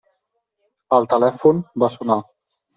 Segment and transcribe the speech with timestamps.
[0.99, 2.21] El telèfon va sonar.